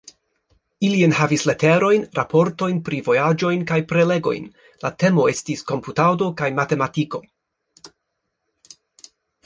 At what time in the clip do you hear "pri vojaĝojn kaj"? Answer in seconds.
2.87-3.79